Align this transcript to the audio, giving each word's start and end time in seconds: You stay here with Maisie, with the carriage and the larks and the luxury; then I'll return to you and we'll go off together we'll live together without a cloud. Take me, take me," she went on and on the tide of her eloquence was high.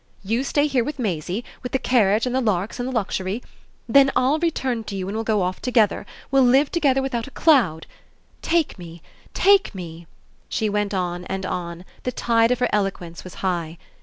You 0.23 0.43
stay 0.43 0.65
here 0.65 0.83
with 0.83 0.97
Maisie, 0.97 1.43
with 1.61 1.73
the 1.73 1.77
carriage 1.77 2.25
and 2.25 2.33
the 2.33 2.41
larks 2.41 2.79
and 2.79 2.89
the 2.89 2.91
luxury; 2.91 3.43
then 3.87 4.09
I'll 4.15 4.39
return 4.39 4.83
to 4.85 4.95
you 4.95 5.07
and 5.07 5.15
we'll 5.15 5.23
go 5.23 5.43
off 5.43 5.61
together 5.61 6.07
we'll 6.31 6.41
live 6.41 6.71
together 6.71 7.03
without 7.03 7.27
a 7.27 7.37
cloud. 7.37 7.85
Take 8.41 8.79
me, 8.79 9.03
take 9.35 9.75
me," 9.75 10.07
she 10.49 10.69
went 10.69 10.95
on 10.95 11.23
and 11.25 11.45
on 11.45 11.85
the 12.01 12.11
tide 12.11 12.49
of 12.49 12.57
her 12.57 12.69
eloquence 12.73 13.23
was 13.23 13.35
high. 13.45 13.77